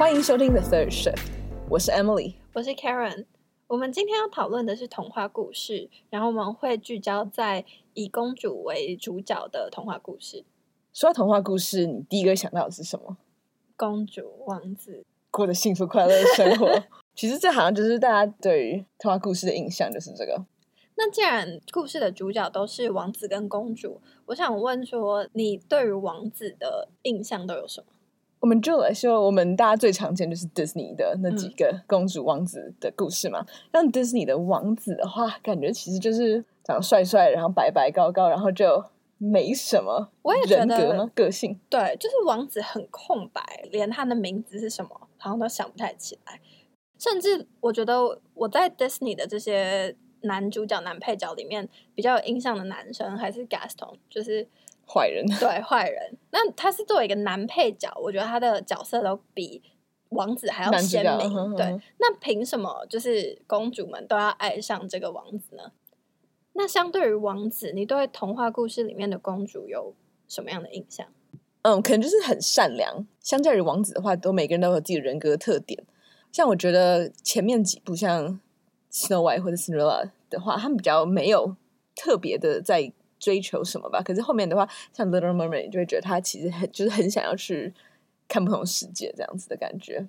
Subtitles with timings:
[0.00, 1.26] 欢迎收听 The Third Shift，
[1.68, 3.26] 我是 Emily，我是 Karen。
[3.66, 10.42] 我们今天要讨论的是童话故事，然后我们会聚焦在以公主为主角的童话故事。
[10.94, 13.18] 说到童话故事，你第一个想到的是什么？
[13.76, 16.82] 公主、王子过着幸福快乐的生活。
[17.14, 20.42] 其实这好像就是大家对于童话故事的印象，就是这个。
[20.96, 27.92] 那既然故事的主角都是王子跟公主，我想问说，你对于王子的印象都有什么？
[28.40, 33.44] 我们就来说，我们大家最常见就是 Disney 的那几个公主王子的故事嘛。
[33.70, 38.82] 像 Disney 的王子的话，感觉其实就是长得帅帅，然后白白高高，然后就
[39.18, 40.10] 没什么
[40.48, 41.10] 人格吗？
[41.14, 41.60] 个性？
[41.68, 46.40] 对，就是王子很空白，连他的名字是什么好像都想不太起来。
[46.98, 54.48] 甚至我觉得我在 Disney 的这些男主角、男配角里面比较有印象的男生还是 Gaston，就是。
[54.92, 59.62] 坏人 对坏人，那他是作为一个男配角，我觉得他的角色都比
[60.08, 61.32] 王子还要鲜明。
[61.32, 65.70] 呵呵对，那凭什么就是公主们都要爱上这个王子呢？
[66.54, 69.94] 那相对于王子，你对童话故事里面的公主有
[70.26, 71.06] 什么样的印象？
[71.62, 73.06] 嗯，可能就是很善良。
[73.20, 75.84] 相较于王子的话，都每个人都有自己的人格特点。
[76.32, 78.40] 像我觉得前面几部像
[78.90, 81.54] Snow White 或者 Cinderella 的话，他们比较没有
[81.94, 82.92] 特别的在。
[83.20, 84.02] 追求什么吧？
[84.02, 87.72] 可是后面的话，像 Little Mermaid，就会觉得他其实很就是很想要去
[88.26, 90.08] 看不同世界这样子的感觉。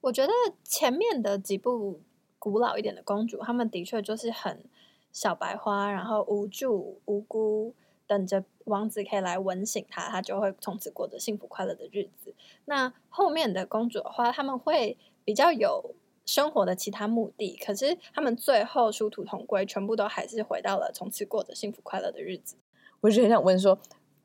[0.00, 0.32] 我觉得
[0.64, 2.00] 前面的几部
[2.38, 4.64] 古老一点的公主，她们的确就是很
[5.12, 7.74] 小白花，然后无助无辜，
[8.06, 12.34] 等着王子可以来吻醒她，她就会从此过着幸福快乐的日子。
[12.64, 15.94] 那后面的公主的话，她们会比较有。
[16.30, 22.54] 生活的其他目的，可是他们最后殊途同归，全部都还是回到了从此过着幸福快乐的日子。
[23.00, 23.76] 我就很想问说，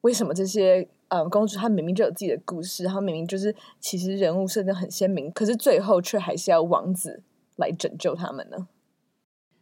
[0.02, 7.24] 为什么这些呃公主她明明就有自己的故事，她明明就是其实人物设定很鲜明，可是最后却还是要王子
[7.56, 8.68] 来拯救他们呢？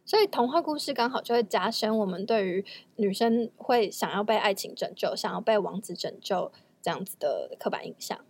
[0.04, 2.62] 所以童话故事刚好就会加深我们对于
[2.96, 6.52] 女生会想要被爱情拯救、想要被王子拯救
[6.82, 8.20] 这样子的刻板印象。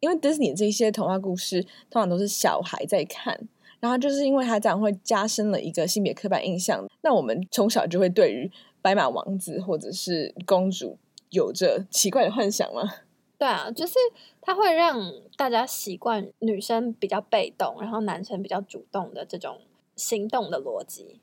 [0.00, 3.48] 因为 Disney 这些童话故事通常都是小孩在看，
[3.80, 8.50] 然后就是因为他这样会加深了一个性别刻板印象，那我们从小就会对于
[8.80, 10.96] 白马王子或者是公主
[11.30, 12.82] 有着奇怪的幻想吗？
[13.38, 13.94] 对啊，就是
[14.40, 19.58] 它会让大家习惯女生比较被动，然后男生比较主动的这种
[19.94, 21.20] 行动的逻辑。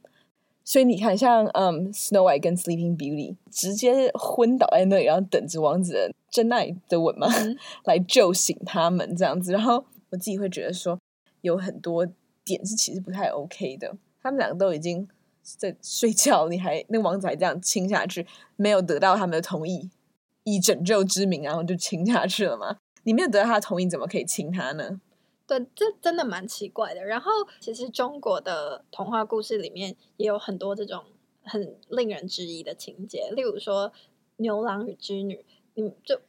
[0.64, 9.54] 所以你看，像嗯，Snow White 跟 Sleeping Beauty 直接昏倒在那里，然后等着王子的真爱的吻嘛，嗯、 来救醒他们这样子。
[9.54, 11.00] 然后我自己会觉得说，
[11.40, 12.06] 有很多
[12.44, 13.96] 点是其实不太 OK 的。
[14.22, 15.08] 他们两个都已经
[15.42, 19.90] 在睡觉，你还那个王子还这样亲下去，没有得到他们的同意，
[20.44, 22.76] 以拯救之名，然后就亲下去了吗？
[23.04, 25.00] 你没有得到他的同意，怎么可以亲他呢？
[25.48, 27.06] 对，这真的蛮奇怪的。
[27.06, 27.32] 然后，
[27.62, 31.02] 其实中国的童话故事里面也有很多这种
[31.44, 33.94] 很令人质疑的情节，例如说
[34.36, 35.46] 牛郎与织女。
[35.76, 36.20] 你就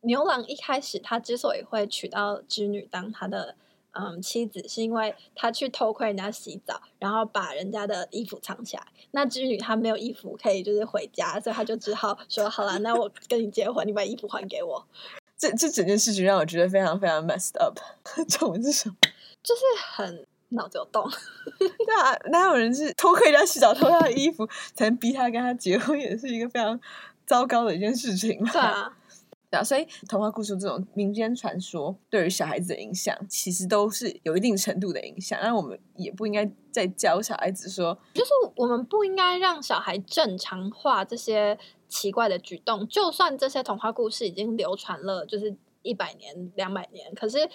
[0.00, 3.54] 牛郎一开始他之所以会娶到织女当他的
[3.92, 8.84] 嗯妻子，是因为他去偷窥人家洗澡，然后把人家的衣服藏起来。
[9.12, 14.84] 那织女她没有衣服可以就是回家，所以他就只好说：“好了，那我跟你结婚，你把衣服还给我。
[15.38, 18.96] ”这这整件事情让我觉得非常非常 messed up， 这种是什么？
[19.42, 19.62] 就是
[19.92, 21.08] 很脑子有洞。
[21.58, 24.44] 对啊，哪有人是偷窥人家洗澡偷他的衣服，
[24.74, 26.80] 才能逼他跟他结婚，也是一个非常
[27.26, 28.50] 糟糕的一件事情嘛。
[28.52, 28.96] 对啊，
[29.50, 35.38] 对啊，所以童话故事这种民间传说对于小孩子的影响，其实都是有一定程度的影响。
[35.42, 41.58] 那我们也不应该再教小孩子说，就是我们不应该让小孩正常化这些。
[41.86, 47.48] 奇怪的举动，就算这些童话故事已经流传了，就是一百年、两百年，可是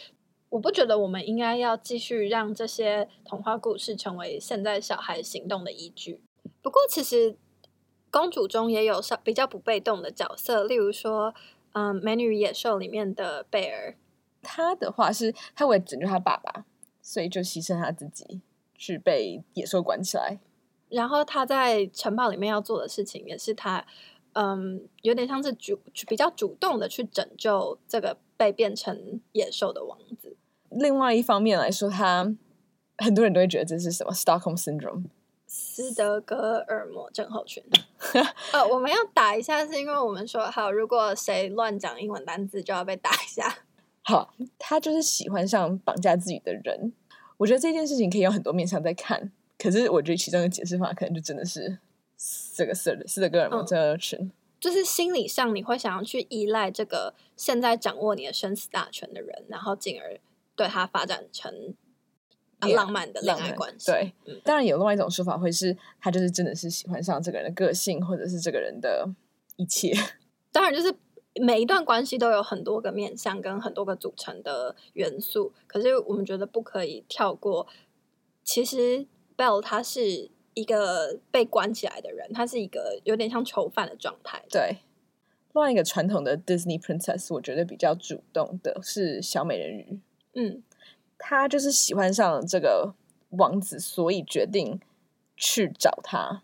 [0.48, 6.22] 我不觉得我们应该要继续让这些童话故事成为现在小孩行动的依据。
[6.62, 7.38] 不过，其实
[8.12, 11.34] 公主中也有比较不被动的角色，例如说，
[11.74, 13.96] 嗯，《美女与野兽》里面的贝尔，
[14.42, 16.66] 他的话是他为了拯救他爸爸，
[17.02, 18.42] 所以就牺牲他自己，
[18.76, 20.40] 去被野兽关起来。
[20.90, 23.86] 然后他在城堡里面要做的事情，也是他。
[24.34, 25.78] 嗯，有点像是主
[26.08, 30.38] 比较主动的去拯救这个被变成野兽的王子。
[30.70, 32.36] 另外一方面来说，他
[33.00, 35.06] 很多人都会觉得这是什么 Stockholm Syndrome，
[35.50, 37.64] 斯德哥尔摩症候群。
[38.54, 43.64] 呃，我们要打一下，是因为我们说好，如果谁乱讲英文单字，就要被打一下。
[44.04, 46.94] 好，他就是喜欢上绑架自己的人。
[47.38, 51.80] 我觉得这件事情可以有很多面向在看，可是我觉得其中的解释法可能就真的是。
[52.54, 54.30] 这个斯德斯德哥尔摩症候群，
[54.60, 60.20] 就是心理上你会想要去依赖这个现在掌握你的生死大权的人，然后进而
[60.54, 61.74] 对他发展成
[62.68, 63.92] 浪漫的恋爱关系。
[63.92, 69.10] 对，嗯、当然有另外一种说法，会是他就是真的是喜欢上这个人的个性，或者是这个人的
[69.56, 69.94] 一切。
[70.52, 70.94] 当然，就是
[71.42, 77.68] 每一段关系都有很多个面向跟很多个组成的元素，可是我们觉得不可以跳过。
[78.44, 79.06] 其实
[79.38, 84.44] Belle 他是一个被关起来的人，他是一个有点像囚犯的状态。
[84.50, 84.78] 对。
[85.54, 90.00] 另外一个传统的 Disney Princess，我觉得比较主动的是小美人鱼。
[90.36, 90.62] 嗯，
[91.20, 92.96] 她就是喜欢上了这个
[93.30, 94.80] 王子，所以决定
[95.38, 96.42] 去找他。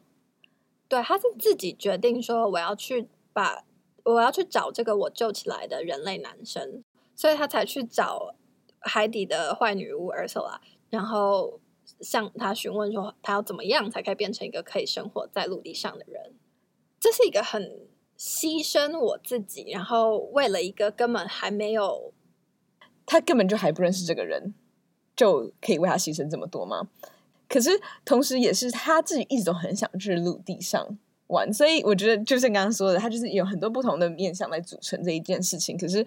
[0.87, 3.63] 对，他是自己决定说我要去把
[4.03, 6.83] 我要去找这个我救起来的人类男生，
[7.15, 8.35] 所以他才去找
[8.81, 10.59] 海底的坏女巫 Ursula，
[10.91, 11.59] 然后
[12.01, 16.35] 向他询问说他要怎么样才可以变成一个可以生活在陆地上的人。
[16.99, 17.87] 这是一个很。
[18.17, 22.13] 牺牲我自己，然后为了一个根本还没有，
[23.05, 24.53] 他根本就还不认识这个人，
[25.15, 26.87] 就可以为他牺牲这么多吗？
[27.47, 27.69] 可是
[28.03, 30.97] 同时，也是他自己一直都很想去陆地上
[31.27, 35.77] 玩，所以我觉得就像刚刚说的，他就是有很多不同的面向来组成这一件事情。
[35.77, 36.05] 可是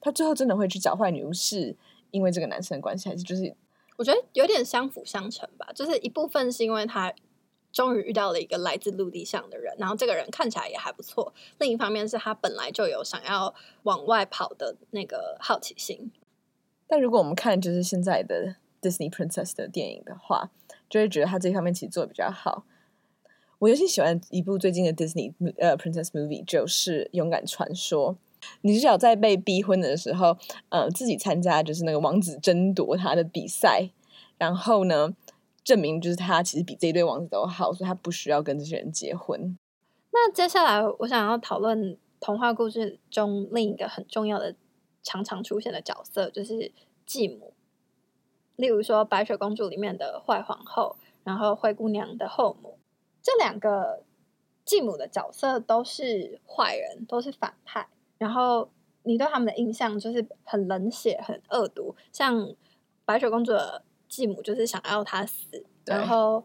[0.00, 1.76] 他最后真的会去找坏女巫，是
[2.10, 3.54] 因为这个男生的关系，还是就是
[3.96, 5.70] 我觉得有点相辅相成吧？
[5.74, 7.12] 就是一部分是因为他。
[7.72, 11.34] 终于遇到了一个来自陆地上的人，然后这个人看起来也还不错。
[11.58, 16.12] 另一方面是他本来就有想要往外跑的那个好奇心。
[16.86, 20.50] 但如果我们看就是现在的 Disney Princess 的电影的话，
[20.88, 22.64] 就会觉得他这方面其实做的比较好。
[23.60, 28.14] 我尤其喜欢一部最近的 Disney 呃 Princess movie，就是《勇敢传说》。
[28.60, 30.36] 女主角在被逼婚的时候，
[30.68, 33.88] 呃，自己参加就是那个王子争夺她的比赛，
[34.36, 35.14] 然后呢，
[35.64, 39.56] 证明就是他其实比这一对王子都好，所以他不需要跟这些人结婚。
[40.12, 44.54] 那接下来我想要讨论童话故事中另一个很重要的、
[45.04, 46.72] 常常出现的角色，就是
[47.06, 47.54] 继母。
[48.56, 52.76] 例如说《白雪公主》里面的坏皇后，然后灰姑娘的后母，
[53.22, 54.02] 这两个
[54.64, 57.86] 继母的角色都是坏人，都是反派。
[58.18, 58.68] 然后
[59.04, 62.52] 你对他们的印象就是很冷血、很恶毒，像
[63.04, 63.84] 白雪公主的。
[64.06, 66.44] 继母就是想要她死，然后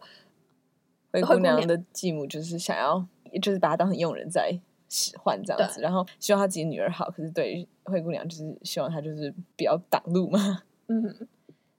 [1.12, 3.06] 灰姑娘的继母就是想要，
[3.40, 4.58] 就是把她当成佣人在
[4.90, 10.62] 使唤这样子，然后希望他自己女儿好，可是对于灰姑娘就是希望她就是不要挡路嘛。
[10.88, 11.28] 嗯，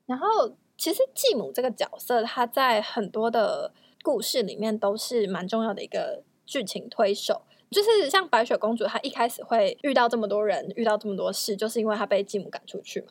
[0.05, 0.25] 然后
[0.77, 3.71] 其实继母这个角色，她在很多的
[4.01, 13.07] 故事里面都是蛮重要的一个剧情推手，就是像白雪公主，她一开始会遇到这么多人，遇到这么多事，就是因为她被继母赶出去嘛。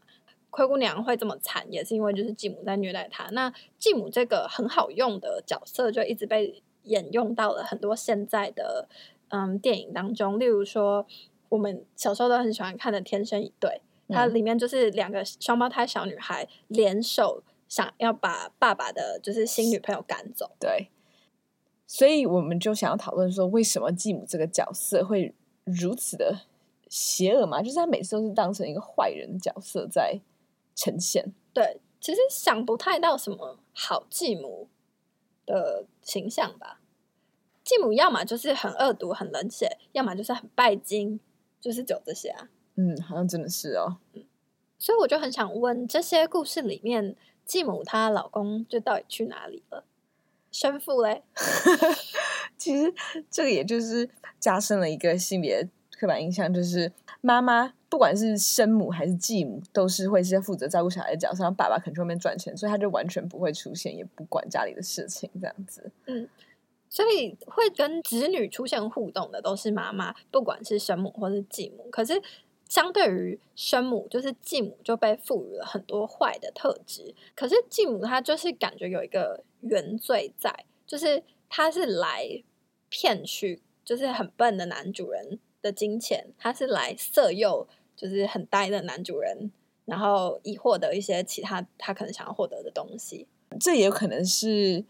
[0.52, 3.28] 灰姑娘会这么惨，也是因为就是继母在虐待她。
[3.32, 8.88] 那继母这个很好用的角色，就一直被沿用到了很多现在的
[9.30, 10.38] 嗯电影当中。
[10.38, 11.04] 例如说，
[11.48, 13.82] 我们小时候都很喜欢看的《天生一对》，
[14.14, 20.52] 它里面就是两个双胞胎小女孩联手，想要把爸爸的就是新女朋友赶走。
[20.60, 20.90] 对，
[21.86, 25.34] 所以我们就想要讨论说，为什么继母这个角色会
[25.64, 26.42] 如此的
[26.88, 27.60] 邪恶嘛？
[27.60, 30.20] 就是他每次都是当成一个坏人的角色在。
[30.76, 31.34] 呈现。
[31.52, 34.66] 对，其实想不太到什么好继母
[35.44, 36.79] 的形象吧。
[37.70, 41.20] 继母要么就是很恶毒、很冷血，要么就是很拜金，
[41.60, 42.48] 就是只有这些啊。
[42.74, 43.98] 嗯，好像真的是哦。
[44.14, 44.24] 嗯，
[44.76, 49.84] 所以我就很想问，这些故事里面，继母她老公就到底去哪里了？
[50.50, 51.22] 生父嘞？
[52.58, 52.92] 其实
[53.30, 56.90] 这个也就是加深了一个性别刻板印象，就是
[57.20, 57.74] 妈妈。
[57.88, 61.42] 不管是生母还是继母，都是会是负责照顾小孩的角色。
[61.42, 65.90] 然后爸爸可能去外面赚钱，所以他就完全不会出现，也不管家里的事情，这样子。
[66.06, 66.28] 嗯，
[66.90, 71.88] 所以会跟子女出现互动的都是妈妈，不管是生母或是继母。
[71.90, 72.20] 可是
[72.68, 77.14] 相对于生母，就是继母就被赋予了很多坏的特质。
[77.34, 82.42] 可是继母她就是感觉有一个原罪在，就是她是来
[82.90, 87.66] 骗取，就是很笨的男主人的金钱，她是来色诱。
[87.96, 89.52] 就是很呆的男主人，
[89.84, 93.26] 然后以获得一些其他他可能想要获得的东西。
[93.60, 94.82] 这也有可能是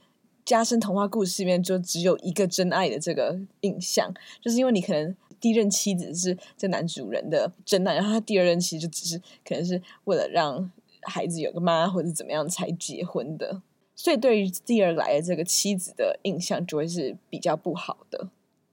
[0.50, 10.68] 加深童话故事里面就只有一个真爱的这个印象，就是因为你可能第一任妻子是这男主人的真爱，然后他第二任其实就只是可能是为了让
[11.02, 13.62] 孩子有个妈或者怎么样才结婚的，
[13.94, 18.28] 所以对于第二来的这个妻子的印象就会是比较不好的。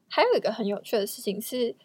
[0.08, 1.76] 还有一个很有趣的事情是。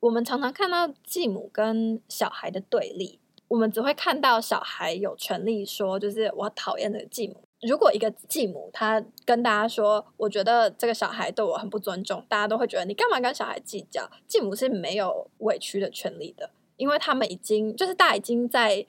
[0.00, 7.45] 我们常常看到继母跟小孩的对立，我们只会看到小孩有权利说，就是我讨厌的继母。
[7.62, 14.10] 如果一个继母他跟大家说，我觉得这个小孩对我很不尊重，大家都会觉得你干嘛跟小孩计较？
[14.26, 18.86] 继母是没有委屈的权利的，因为他们已经就是大已经在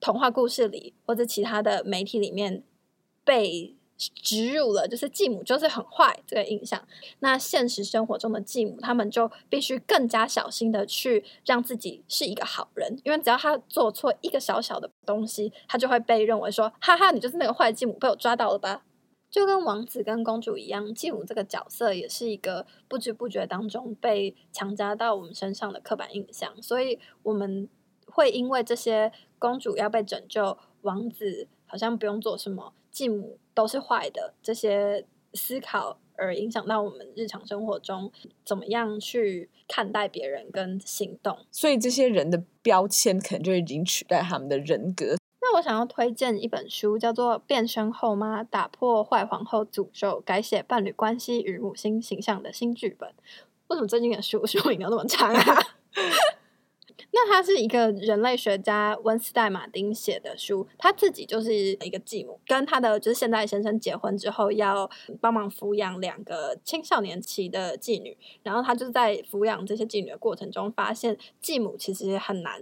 [0.00, 2.62] 童话故事里或者其他的媒体里面
[3.24, 3.74] 被
[4.14, 6.82] 植入了，就是继母就是很坏这个印象。
[7.20, 18.84] 那现实生活中的继母，他们就必须更加小心的去让自己是一个好人，因为只要他做错一个小小的东西，他就会被认为说：“哈哈，你就是那个坏继母，被我抓到了吧？”
[19.30, 27.68] 就跟王子跟公主一样，继母这个角色也是一个不知不觉当中被强加到我们身上的刻板印象，所以我们
[28.06, 38.10] 会因为这些公主要被拯救，王子好像不用做什么，继母都是坏的这些思考，而影响到我们日常生活中
[38.44, 41.38] 怎么样去看待别人跟行动。
[41.50, 45.16] 所以这些人的标签可能就已经取代他们的人格。
[45.40, 53.08] 那我想要推荐一本书，叫做《变身后妈：打破坏皇后诅咒，改写伴侣关系与母亲形象的新剧本》。
[53.68, 55.58] 为什么最近的书书名要那么长啊？
[57.14, 64.90] 那他是一个人类学家温斯代马丁写的书，他自己就是一个继母，跟他的就是现代先生结婚之后，要
[65.20, 72.60] 帮忙抚养两个青少年期的继女，然后他就是在抚养这些继女的过程中，发现继母其实很难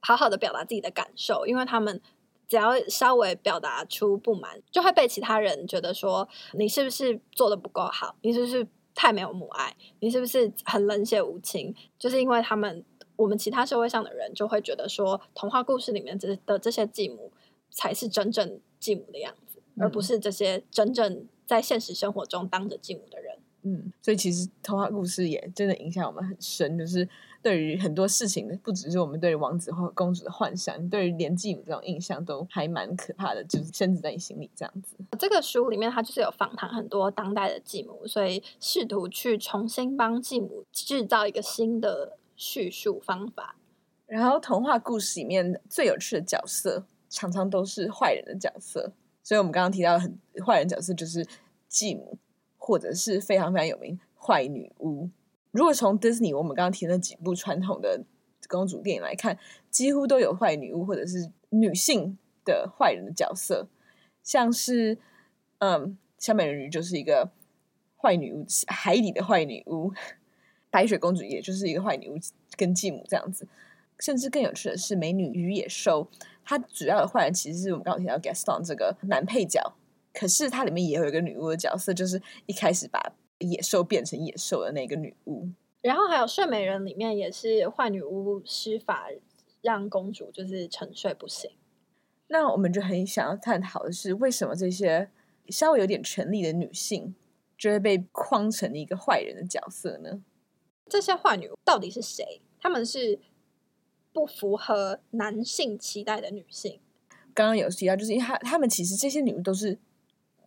[0.00, 2.00] 好好的表达自己的感受，因为他们。
[2.46, 8.14] 只要稍微表达出不满，就会被其他人觉得说你是不是做的不够好？
[8.20, 9.74] 你是不是太没有母爱？
[10.00, 11.74] 你是不是很冷血无情？
[11.98, 12.84] 就是因为他们，
[13.16, 17.32] 我们其他社会上的人就会觉得说，童话故事里面这的这些继母
[17.70, 23.38] 才是真正继母的样子，嗯，而不是这些真正在现实生活中当着继母的人。
[23.66, 27.08] 嗯，所以其实童话故事也真的影响我们很深，就是。
[27.44, 34.96] 对于很多事情，不只是我们对王子或公主的幻想，对于连继母这种印象都还蛮可怕的，就是深植在你心里这样子。
[35.18, 43.56] 这个书里面，它就是有访谈很多当代的继母，所以试图去重新帮继母制造一个新的叙述方法。
[44.06, 48.92] 然后，童话故事里面最有趣的角色，常常都是坏人的角色。
[49.22, 51.26] 所以我们刚刚提到很坏人角色，就是
[51.68, 52.18] 继母，
[52.58, 55.08] 或者是非常非常有名坏女巫。
[55.50, 58.04] 如果从 Disney 我们刚刚提的那几部传统的
[58.48, 59.38] 公主电影来看，
[59.70, 63.68] 几乎都有坏女巫或者是女性的坏人的角色，
[64.22, 64.98] 像是
[65.58, 67.30] 嗯，小美人鱼就是一个
[67.96, 69.92] 坏女巫，海底的坏女巫，
[70.74, 72.18] 白雪公主也就是一个坏女巫
[72.56, 73.46] 跟继母这样子，
[74.00, 76.08] 甚至更有趣的是美女与野兽，
[76.44, 79.76] 它主要的坏人其实是我们刚刚提到 Gaston 这个男配角，
[80.12, 83.00] 可是它里面也有一个女巫的角色，就是一开始把。
[83.40, 85.48] 野兽变成野兽的那个女巫，
[85.82, 89.08] 然后还有睡美人里面也是坏女巫施法
[89.60, 91.50] 让公主就是沉睡不醒。
[92.28, 95.10] 那我们就很想要探讨的是，为什么这些
[95.48, 97.14] 稍微有点权力的女性
[97.58, 100.22] 就会被框成一个坏人的角色呢？
[100.88, 102.40] 这些坏女到底是谁？
[102.60, 103.18] 她们是
[104.12, 106.80] 不符合男性期待的女性。
[107.34, 109.78] 刚刚有提到，就是因为她她们其实这些女巫都是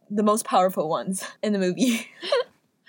[0.10, 2.06] the most powerful ones in the movie。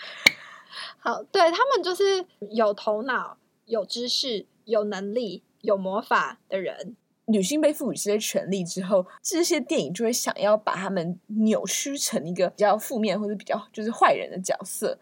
[1.00, 6.96] 好，对，他们就是有头脑、有知识、有能力、有魔法的人。
[7.26, 14.98] 女性被赋予这些权利之后，这些电影就会想要把他们扭曲成一个比较负面或者比较就是坏人的角色。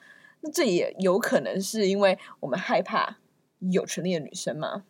[0.47, 3.19] 那这也有可能是因为我们害怕
[3.59, 4.85] 有权利的女生吗？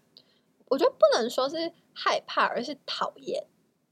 [0.66, 3.46] 我觉得不能说是害怕，而是讨厌。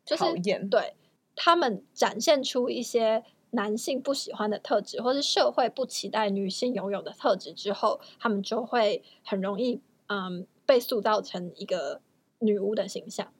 [0.04, 0.94] 就是、讨厌，对，
[1.34, 3.24] 他们展现出一些。
[3.56, 12.00] 男性不喜欢的特质，或是社会不期待女性拥有的特质之后，他们就会很容易嗯被塑造成一个
[12.40, 13.32] 女巫的形象。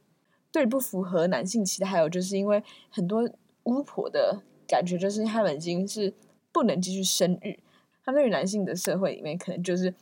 [0.53, 3.29] 对，不符合男性期待，还有就是因为很多
[3.65, 6.15] 巫婆的感觉，就是他们已经是
[6.53, 7.59] 不能继续生育，
[8.05, 9.95] 他们对于男性的社会里面可能就是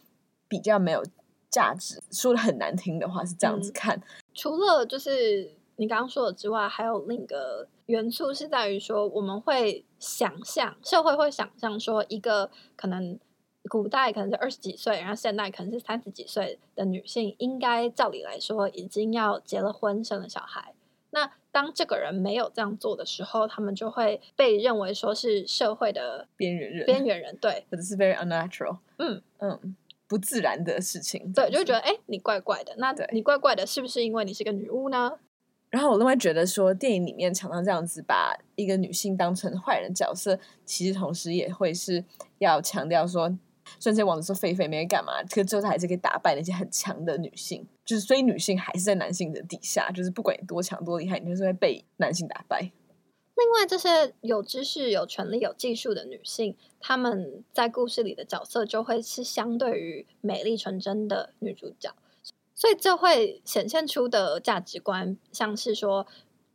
[0.49, 1.03] 比较没有
[1.51, 2.03] 价值。
[2.11, 4.03] 说的很难听的话是这样子看，嗯、
[4.35, 5.53] 除了就是。
[5.77, 13.19] 你刚刚说的之外，还有另一个元素是在于说，我们会想象社会会想象说，一个可能
[13.69, 20.75] 古代可能是二十几岁，然后现代可能是三十几岁的女性，应该照理来说已经要结了婚，生了小孩。
[21.11, 29.23] 那当这个人没有这样做的时候，他们就会被认为说是社会的边缘人，边缘人对，或者是 very unnatural，嗯。
[29.39, 32.73] 嗯，不自然的事情，对，就会觉得哎，你怪怪的。
[32.79, 35.19] 那你怪怪的，是不是因为你是个女巫呢？
[35.69, 42.05] 然后我另外觉得说，电影里面常常这样子把一个女性当成坏人角色，其实同时也会是
[42.39, 43.37] 要强调说，
[43.79, 52.71] 虽然这些王子说废废没干嘛，可最后他还是可以打败那些很强的女性，就是所以女性还是在男性的底下，就是不管你多强多厉害，你就是会被男性打败。
[53.35, 61.95] 另外，这些有知识、有权力、有技术的女性，她们在故事里的角色就会是相对于美丽纯真的女主角。
[62.55, 66.07] 所以这会显现出的价值观，像是说，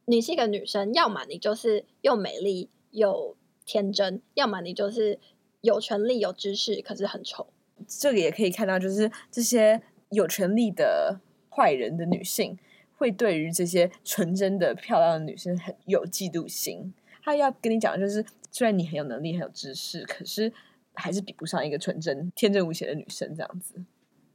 [0.06, 5.20] 你是一个女生，要么你就是又美丽又天真，要么你就是
[5.62, 7.48] 有权利有知识，可是很丑。
[7.88, 12.58] 这个也可以看到，就是这些有权利的坏人的女性，
[12.98, 16.94] 会对于这些纯真的漂亮的女生很有嫉妒心。
[17.24, 20.52] 她要跟你讲的就是，虽然你很有能力很有知识，可是
[20.94, 23.84] 还是比不上一个纯真天真无邪的女生这样子。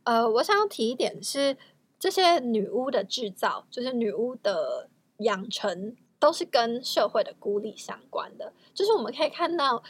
[0.05, 1.57] 呃，我想要提一点是，
[1.99, 4.89] 这些女巫的制造，就是女巫的
[5.19, 8.53] 养成，都是跟社会的孤立相关的。
[8.75, 9.79] 就是我们可以看到《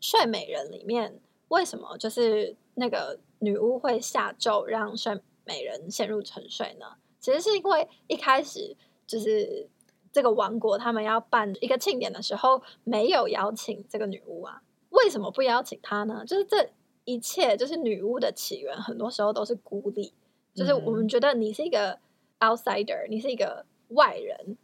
[0.00, 6.86] 睡美人》里面，为什么就是那个女巫会下咒让睡美人陷入沉睡呢？
[7.20, 8.76] 其实是因为一开始
[9.06, 9.68] 就是
[10.10, 14.62] 这个王国他们要办一个庆典的时候，没有邀请这个女巫啊。
[14.90, 16.24] 为什么不邀请她呢？
[16.26, 16.70] 就是这。
[17.06, 20.12] 一切就是女巫的起源，很多时候都是孤立。
[20.54, 21.98] 就是我们觉得你是一个
[22.38, 24.56] outsider，你是一个外人。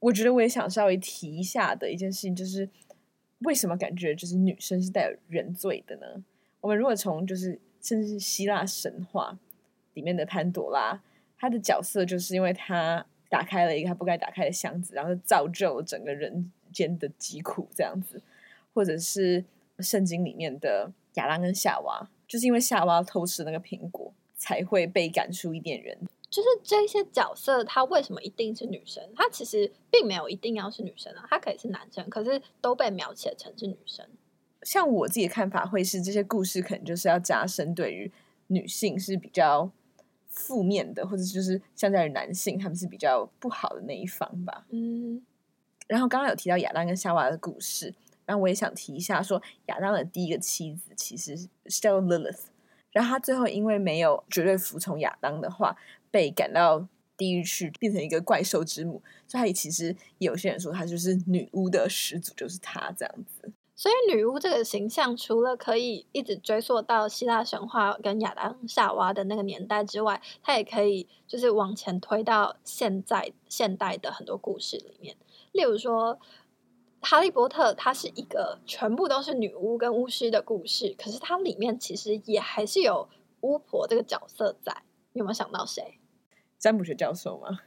[0.00, 2.68] 我觉得我也想稍微提一下的一件事情，就是
[3.40, 6.24] 为什么感觉就是女生是带有原罪的呢？
[6.60, 9.38] 我们如果从就是甚至是希腊神话
[9.94, 11.02] 里面的潘朵拉，
[11.36, 18.22] 她的角色就是因为她打开了一个她不该打开的箱子，然后造就了整个人间的疾苦这样子，
[18.74, 19.44] 或者是
[19.78, 20.92] 圣经里面的。
[21.14, 25.98] 亚当跟夏娃，就是因为夏娃偷吃那个苹果，才会被赶出伊甸园。
[26.30, 29.02] 就是这些角色，他为什么一定是女生？
[29.16, 34.06] 他其实并没有一定要是女生啊，他可以是男生，可是都被描写成是女生。
[34.62, 38.12] 像我自己的看法，会是这些故事可能就是要加深对于
[38.48, 39.70] 女性是比较
[40.28, 44.66] 负面的，或者就是相较于男性，他们是比较不好的那一方吧。
[44.70, 45.22] 嗯，
[45.86, 47.94] 然后刚刚有提到亚当跟夏娃的故事。
[48.26, 52.42] 然后我也想提一下说，说亚当的第一个妻子其实是叫 Lilith，
[52.90, 55.74] 然后他最后因为没有绝对服从亚当的话，
[56.10, 56.86] 被赶到
[57.16, 59.02] 地狱去，变成一个怪兽之母。
[59.26, 63.52] 所以其实有些人说，他就是女巫的始祖，就是他这样子。
[63.74, 75.16] 所以女巫这个形象，除了可以一直追溯到希腊神话跟亚当夏娃的那个年代之外，它也可以就是往前推到现在现代的很多故事里面，
[75.52, 76.18] 例如说。
[77.00, 83.08] 哈利波特，它是一个全部都是女巫跟巫师的故事，可是它里面其实也还是有
[83.42, 84.82] 巫婆这个角色在。
[85.12, 85.97] 你有没有想到谁？
[86.58, 87.60] 占卜学教授吗？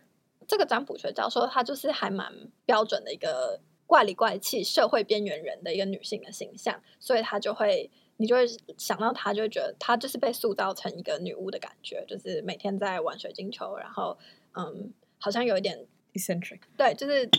[0.47, 2.31] 这个占卜学教授，她就是还蛮
[2.65, 8.45] 标准的一个怪里怪气、社会边缘人的一个女性的形象，所以她就会，你就会
[8.77, 14.17] 想到她，就会觉得她就是被塑造成一个女巫的感觉，就是每天在玩水晶球，然后
[14.55, 17.29] 嗯，好像有一点 eccentric，对，就是。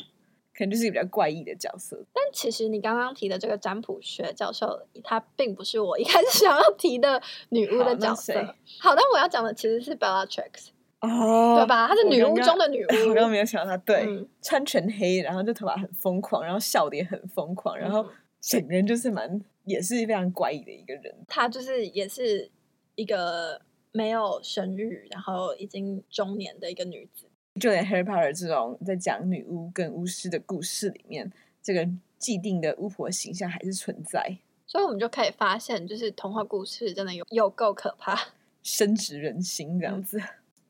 [0.55, 8.35] 可能就是比较怪异的角色，但其实你刚刚提的这个占卜学教授，她并不是我一开始想要提的女巫的角色。
[8.79, 10.69] 好，好，但我要讲的其实是 Bellatrix，
[11.03, 11.87] 哦，对吧？
[11.89, 13.09] 她是女巫中的女 巫。
[13.09, 18.07] 我刚刚没有想到她，对，嗯、穿全黑，然后就头发很疯狂，然后笑的也很疯狂，然后
[18.41, 21.15] 整个人就是蛮，也是非常怪异的一个人。
[21.27, 22.51] 她就是也是
[22.95, 23.61] 一个
[23.91, 27.27] 没有生育，然后已经中年的一个女子。
[27.61, 31.31] 就连《Harry Potter》这种在讲女巫跟巫师的故事里面，
[31.63, 31.87] 这个
[32.17, 38.19] 既定的巫婆形象还是存在，所以我们就可以发现，就是童话故事真的有有够可怕，
[38.63, 40.19] 深植人心这样子。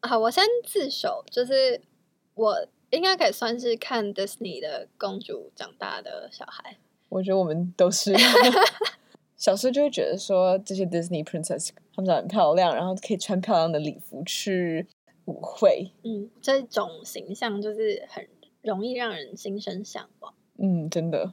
[0.03, 1.81] 好，我先自首，就是
[2.35, 6.77] 我应该可以算是看 Disney 的公主长大的小孩。
[7.09, 8.15] 我觉得我们都是
[9.37, 14.87] 小时候就会觉得说，这些 Disney Princess 她们长得很漂亮，然后可以穿漂亮的礼服去。
[15.25, 18.27] 舞会，嗯，这种形象就是很
[18.61, 20.35] 容易让人心生向往。
[20.59, 21.33] 嗯，真的。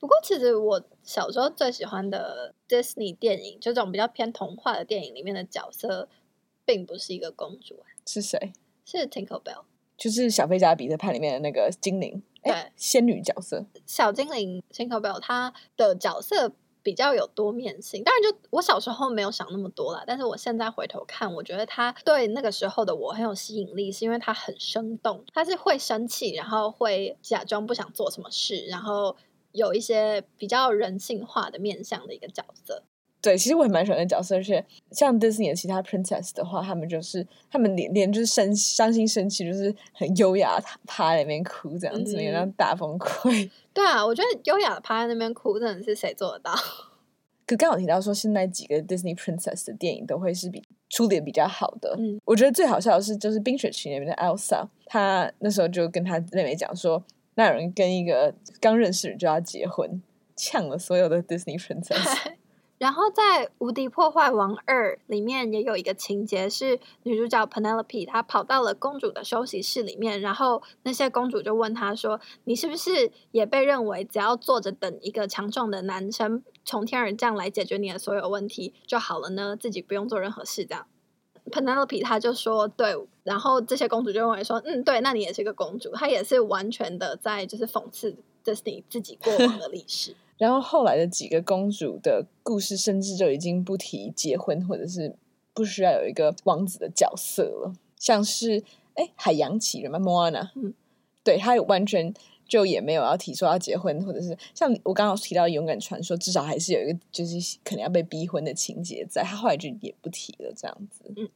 [0.00, 6.08] 不过，其实我小时候最喜欢的 Disney 电影，就这种比较偏童话的电影里面的角色，
[6.70, 7.82] 并不是一个公主。
[8.06, 8.52] 是谁？
[8.84, 9.62] 是 Tinker Bell，
[9.96, 13.66] 就是小飞侠彼得潘里面的那个精灵，对，仙女角色。
[13.86, 16.52] 小精灵 Tinker Bell，她的角色。
[16.82, 20.02] 比较有多面性，当然就我小时候没有想那么多啦。
[20.06, 29.14] 但是我现在回头看，我觉得她对那个时候的我很有吸引力，是因为她很生动，她是会生气，然后会假装不想做什么事，然后
[29.52, 32.82] 有一些比较人性化的面向的一个角色。
[33.22, 43.50] 对，其实我也蛮喜欢的角色，而且像 Disney 的其他 Princess 的话，他们就是他们连连就是生伤心生气，就是很优雅趴在那边哭这样子，有那种大崩溃。
[43.74, 46.54] 对啊，我觉得优雅的趴在那边哭，真的是谁做得到？
[47.46, 51.94] 可刚好提到说，现在几个 Disney Princess 的电影都会是比出点比较好的。
[51.98, 57.04] 嗯，我觉得最好笑的是，就是《冰雪奇缘》里面的 Elsa，她那时候就跟她妹妹讲说，
[57.34, 60.00] 那有人跟一个刚认识人就要结婚，
[60.36, 62.32] 呛了所有的 Disney Princess。
[62.80, 79.54] 然后在《无敌破坏王二》里面也有一个情节是女主角 Penelope 她跑到了公主的休息室里面，然后那些公主就问她说：“你是不是也被认为只要坐着等一个强壮的男生从天而降来解决你的所有问题就好了呢？
[79.54, 80.86] 自己不用做任何事这样
[81.52, 90.16] ？”Penelope 她就说：“对。”然后这些公主就认为说：“嗯，对，那你也是个公主。”她也是完全的在就是讽刺 Disney 自己过往的历史。
[90.40, 95.14] 然后后来的几个公主的故事，甚至就已经不提结婚，或者是
[95.52, 97.74] 不需要有一个王子的角色了。
[97.98, 100.72] 像是哎，海洋起人嘛，Moana，嗯，
[101.22, 102.14] 对，他完全
[102.48, 111.04] 就也没有要提说要结婚，或者是像我刚刚提到勇敢传说，至少还是有一个就是可能要被逼婚的情节在，他后来就也不提了这样子。
[111.18, 111.28] 嗯，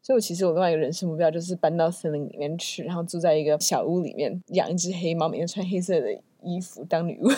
[0.00, 7.28] 所以我其实我另外一个人生目标就是搬到森林里面去，然后住在一个小屋里面，养一只黑猫，每天穿黑色的衣服当女巫。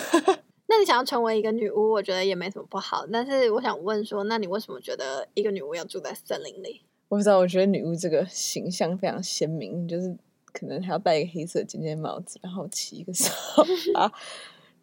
[0.81, 3.05] 那你想要成为一个女巫，我觉得也没什么不好。
[3.13, 6.81] 但是我想问说，那你为什么觉得一个女巫要住在森林里？
[7.07, 10.17] 我不知道，我觉得女巫这个形象非常鲜明，就是
[10.51, 13.31] 可能还要戴一个黑色尖尖帽子，然后骑一个扫
[13.93, 14.11] 把，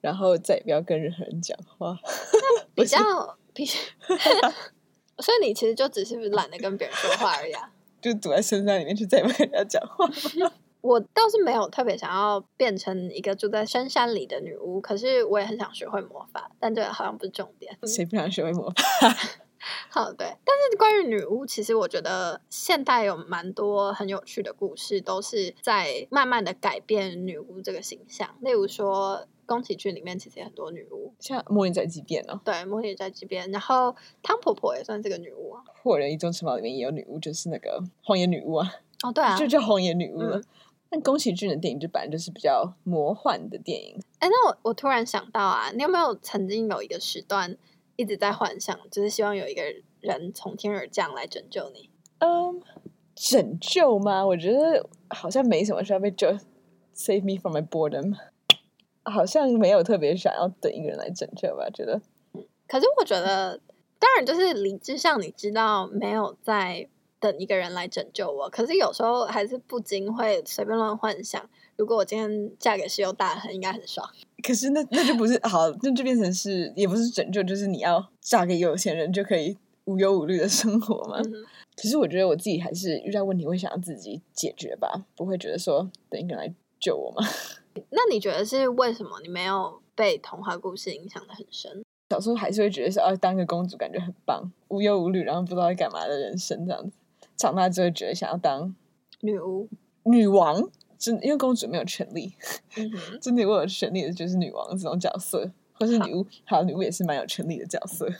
[0.01, 1.99] 然后再也不要跟任何人讲话。
[2.77, 2.97] 比较
[3.53, 3.67] 比，
[5.19, 10.09] 所以你其实就只是懒得跟别人说话而已啊，就躲在深山里面，就再也不跟人家讲话。
[10.81, 17.77] 我倒是没有特别想要变成一个住在深山里的女巫，可是我也很想学会魔法，但这个好像不是重点。
[17.87, 19.15] 谁不想学会魔法？
[19.91, 20.27] 好，对。
[20.45, 28.37] 但是关于女巫，其实我觉得现代有蛮多很有趣的故事，都是在慢慢的改变女巫这个形象。
[28.41, 38.73] 例如说，宫崎骏里面其实有很多女巫，像《魔女宅急便》哦，对，《魔女宅急便》，然后汤婆婆也算是个女巫啊，《火人一中城堡》里面也有女巫，就是那个荒野女巫啊。
[39.03, 40.39] 哦，对啊，就叫荒野女巫了。
[40.39, 40.45] 嗯
[40.91, 44.01] 但宫崎骏的电影就本来就是比较魔幻的电影。
[44.21, 47.57] 哎，那我我突然想到啊，你有没有曾经有一个时段
[47.97, 49.63] 一直在幻想，就是希望有一个
[50.01, 51.91] 人从天而降来拯救你？
[52.21, 52.63] 嗯，
[53.15, 54.25] 拯救吗？
[54.25, 56.29] 我觉得好像没什么需要被救
[56.95, 58.17] ，save me from my boredom。
[59.05, 61.69] 好像没有特别想要等一个人来拯救吧？
[61.71, 62.01] 觉得。
[62.67, 63.61] 可是我觉得，
[63.99, 66.89] 当然就是理智上你知道没有在。
[67.21, 71.49] 等一个人来拯救我，可是有时候还是不禁会随便乱幻想。
[71.77, 74.09] 如果我今天嫁给石油大亨，应该很爽。
[74.43, 81.21] 可是那那就不是好，那就变成是也不是拯救，就是你要嫁给有钱人就可以无忧无虑的生活嘛。
[81.21, 81.33] 嗯、
[81.77, 87.27] 可是我觉得我自己还是遇到问题会想要自己解决吧，不会觉得说等一个人来救我吗？
[87.91, 91.83] 那你觉得是为什么你没有被童话故事影响的很深？
[92.11, 96.98] 小时候还是会觉得说，啊，当个公主感觉很棒，无忧无虑，然后不知道在干嘛的人生这样子。
[97.39, 98.75] 长大之后觉得想要当
[99.21, 99.69] 女巫、
[100.03, 102.35] 女王，真因为公主没有权利，
[103.23, 108.13] 真的我有权利的就是女王这种角色，或是女巫，好，好，女巫也是蛮有权利的角色。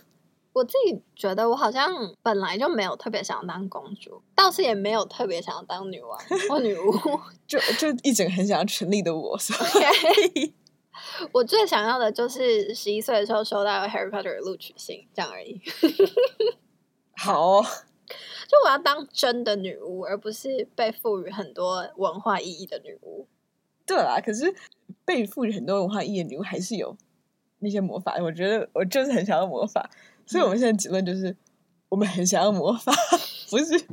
[0.53, 1.89] 我自己觉得我好像
[2.23, 6.93] 本来就没有特别想要当公主，倒是也没有特别想要当女王或女巫，
[7.47, 9.55] 就就一直很想要权力的我，所
[10.35, 10.55] 以.
[11.33, 15.61] 我最想要的就是十一岁的时候收到 Harry Potter 的录取信，这样而已。
[17.17, 17.63] 好。
[18.49, 23.27] 就我要当真的女巫，而不是被赋予很多文化意义的女巫。
[23.85, 24.55] 对啦，可是
[25.05, 26.97] 被赋予很多文化意义的女巫还是有
[27.61, 28.17] 那些魔法。
[28.21, 29.89] 我觉得我就是很想要魔法，
[30.27, 31.37] 所以我们现在结论就是，
[31.89, 32.93] 我们很想要魔法，
[33.51, 33.87] 不是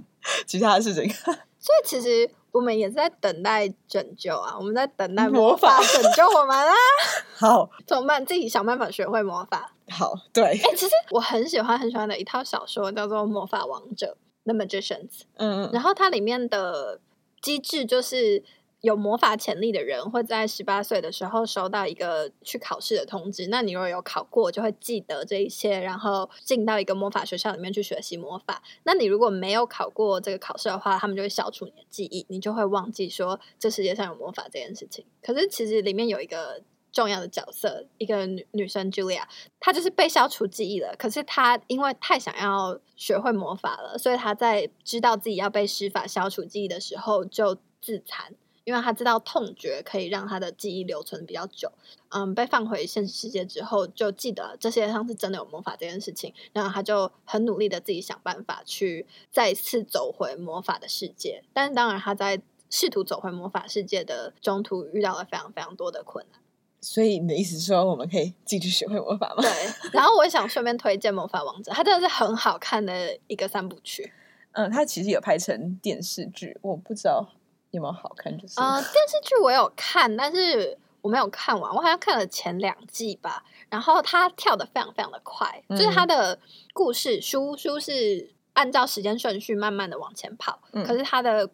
[0.46, 1.10] 其他的事情。
[1.60, 6.74] 所以其实我们也是在等待拯救啊，我们在等待魔法拯救我们啊。
[7.36, 8.26] 好，怎么办？
[8.26, 9.75] 自己想办法学会魔法。
[9.90, 10.44] 好，对。
[10.44, 14.18] 哎、欸，其实我很喜欢很喜欢的一套小说叫做《魔法王者》。
[14.48, 17.02] The Magicians，嗯嗯，然后它里面的
[17.42, 18.44] 机制就是
[18.82, 23.48] 有魔法潜力的人会在十八岁的时候收到一个去考试的通知。
[23.48, 28.62] 那你如果有考过，就会记得这一些，然后进到一个魔法学校里面去学习魔法。
[28.84, 35.04] 那你如果没有考过这个考试的话，他们就会消除你的记忆，你就会忘记说这世界上有魔法这件事情。
[35.24, 36.62] 可是其实里面有一个。
[36.96, 39.24] 重要的角色，一个女女生 Julia，
[39.60, 40.96] 她就是被消除记忆了。
[40.98, 51.70] 可是她因为太想要学会魔法了，所以她在知道自己要被施法消除记忆的时候就自残，因为她知道痛觉可以让她的记忆留存比较久。
[52.12, 61.44] 嗯，被放回现实世界之后，就记得这世界上是真的有魔法这件事情，然后她就很努力的自己想办法去再次走回魔法的世界。
[61.52, 66.40] 但是当然，她在试图走回魔法世界的中途遇到了非常非常多的困难。
[66.86, 69.42] 所以你的意思是说，我们可以继续学会魔法吗？
[69.42, 69.52] 对。
[69.92, 74.14] 然后我也想顺便推荐《魔法王子》，它真的是很好看的一个三部曲。
[74.52, 77.28] 嗯，它其实有拍成电视剧，我不知道
[77.72, 78.32] 有没有好看。
[78.38, 83.44] 就是，呃，电视剧我有看，但是我没有看完，我好像看了前两季吧。
[83.68, 86.38] 然后它跳的非常非常的快，嗯、就是它的
[86.72, 91.50] 故事书书是按照时间顺序慢慢的往前跑，嗯、可是它的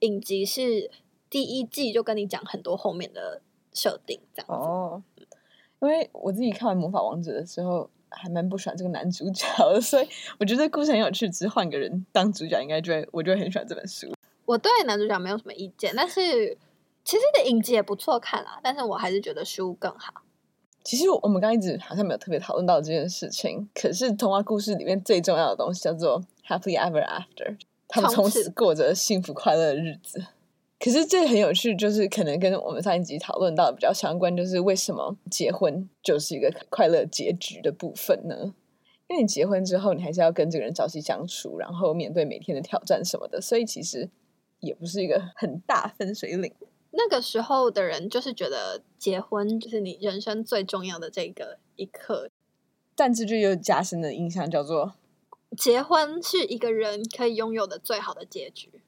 [0.00, 0.90] 影集是
[1.28, 4.52] 第一季就跟你讲很多后面的设定这样子。
[4.52, 5.02] 哦，
[5.80, 11.28] 因为我自己看完《魔法王子》的时候，还蛮不喜欢这个男主角的， 所以我觉得故事很有趣。
[11.28, 14.12] 只是换个人当主角，应该就会我就会很喜欢这本书。
[14.46, 16.58] 我对男主角没有什么意见，但是
[17.04, 18.58] 其实的影集也不错看啦。
[18.62, 20.12] 但是我还是觉得书更好。
[20.82, 23.68] 其实我们刚刚一直好像没有特别讨论到这件事情。
[23.74, 27.56] 可是童话故事里面最重要的东西叫做 happily ever after，
[27.86, 30.24] 他们从此过着幸福快乐的日子。
[30.80, 38.54] 可是这很有趣，就是可能跟我们上一集讨论到的比较相关，就是为什么结婚就是一个快乐结局的部分呢？
[39.06, 44.08] 因为你结婚之后，你还是要跟这个人朝夕相处，然后面对每天的挑战什么的，所以其实
[44.60, 46.50] 也不是一个很大分水岭。
[46.92, 52.30] 那个时候的人就是觉得结婚就是你人生最重要的这个一刻，
[52.96, 54.94] 但这就又加深的印象叫做
[55.58, 58.80] 结婚是一个人可以拥有的最好的结局。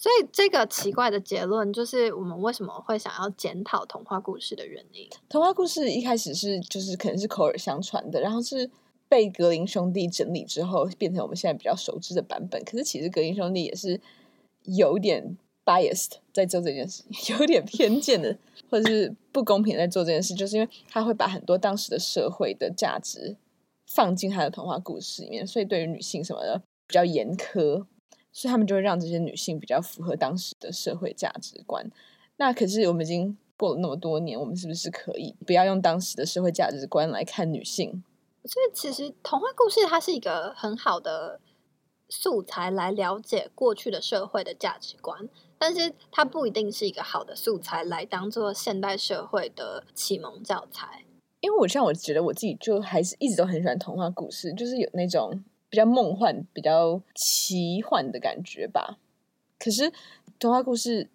[0.00, 5.06] 所以这个奇怪的结论就是我们为什么会想要检讨童话故事的原因。
[5.28, 8.70] 童话故事一开始是就是可能是口耳相传的，然后是
[9.10, 12.64] 被格林兄弟整理之后变成我们现在比较熟知的版本。
[12.64, 14.00] 可是其实格林兄弟也是
[14.64, 15.36] 有点
[15.66, 17.04] biased 在做这件事，
[17.38, 18.34] 有点偏见的，
[18.70, 23.36] 或者是不公平在做这件事，就是因为他会把很多当时的社会的价值
[23.86, 27.84] 放进他的童话故事里面，所以对于女性什么的比较严苛。
[28.40, 31.84] 所以他们就会让这些女性比较符合当时的社会价值观。
[32.38, 38.02] 那可是我们已经过了那么多年，我们是不是可以不要用当时的社会价值观来看女性？
[38.46, 41.38] 所以其实童话故事它是一个很好的
[42.08, 51.04] 素材来了解过去的社会的价值观，但是它不一定是一个好的素材来当做现代社会的启蒙教材。
[51.40, 55.44] 因为我像我觉得我自己就还是一直都很喜欢童话故事，就是有那种。
[55.70, 58.98] 比较梦幻、比较奇幻的感觉吧。
[59.58, 59.92] 可是
[60.38, 61.08] 童话故事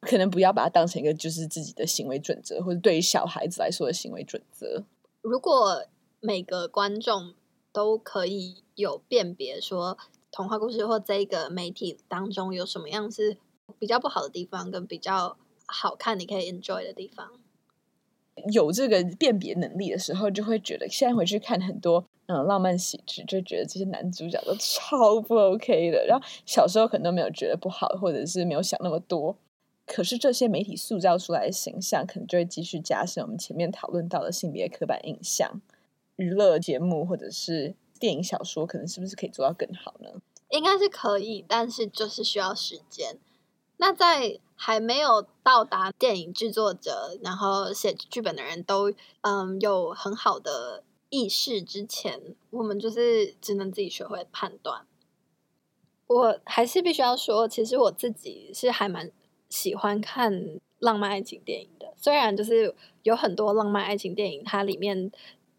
[0.00, 4.84] 可能不要把它当成一个就是自己的行为准则，或者对于小孩子来说的行为准则。
[5.20, 5.84] 如果
[6.20, 7.34] 每个观众
[7.72, 9.98] 都可以有辨别，说
[10.30, 13.36] 童话故事或这个媒体当中有什么样是
[13.78, 17.32] 比较不好的地方，跟比较好看，你可以 enjoy 的地方。
[18.52, 26.06] 有这个辨别能力的时候，就会觉得现在回去看很多嗯浪漫喜剧，就觉得这些男主角都超不 OK 的。
[26.06, 29.36] 然后小时候可能都没有觉得不好，或者是没有想那么多。
[29.86, 35.60] 可是这些媒体塑造出来的形象，可能就会继续加深我们前面讨论到的性别刻板印象。
[36.16, 40.10] 娱乐节目或者是电影小说，可能是不是可以做到更好呢？
[40.50, 43.16] 应该是可以，但是就是需要时间。
[43.78, 54.84] 那在还没有到达电影制作者，然后写剧本的人都嗯有很好的意识之前，我们就是只能自己学会判断。
[56.08, 59.12] 我还是必须要说，其实我自己是还蛮
[59.48, 65.12] 喜欢看浪漫爱情电影的，虽然就是有很多浪漫爱情电影，它里面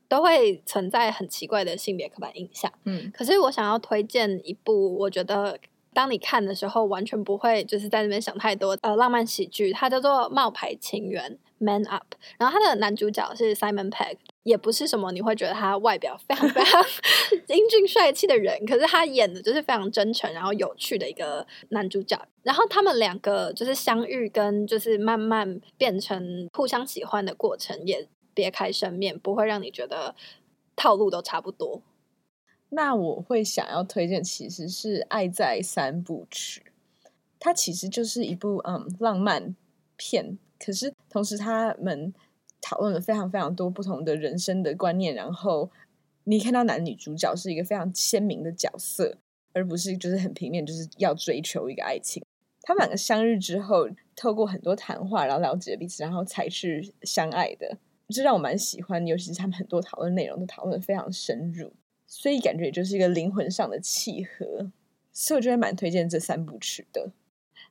[0.10, 2.70] 都会存在很奇怪的性别刻板印象。
[2.84, 5.58] 嗯，可是我想要推荐一部，我觉得。
[5.94, 8.78] 当你看的时候，完全不会就是在那边想太多。
[8.82, 12.16] 呃，浪漫喜剧，它叫做《冒牌情缘》（Man Up）。
[12.38, 16.84] 然后它的男主角是 Simon Pegg，也不是什么你会觉得他外表非常非常
[17.48, 22.20] 英俊帅气的人，可是他演的就是非常真诚，然后有趣的一个男主角。
[22.44, 30.16] 然后他们两个就是相遇，跟就是慢慢变成互相喜欢的过程，也别开生面，不会让你觉得
[30.76, 31.82] 套路都差不多。
[32.70, 36.62] 那我会想要推荐，其实是《爱在三部曲》，
[37.40, 39.56] 它其实就是一部嗯浪漫
[39.98, 42.14] 片，可是同时他们
[42.62, 45.72] 讨论了非常非常多不同的人生的观念，然后
[46.26, 49.18] 你看到男女主角是一个非常鲜明的角色，
[49.54, 52.24] 而不是就是很平面，就是要追求一个爱情。
[52.62, 57.78] 他们两个相遇之后，透过很多谈话，然后了解彼此，然后才去相爱的，
[58.10, 61.74] 这让我蛮喜欢，尤其是他们很多讨论内容都讨论得非常深入。
[62.12, 64.72] 所以感觉也就是一个灵魂上的契合，
[65.14, 67.12] 所以我觉得蛮推荐这三部曲的。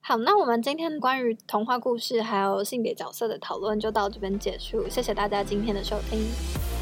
[0.01, 6.78] 好，那我们今天关于童话故事还有性别角色的讨论就到这边结束，谢谢大家今天的收听。